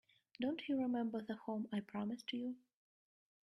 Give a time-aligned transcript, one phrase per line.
[0.39, 2.55] Don't you remember the home I promised you?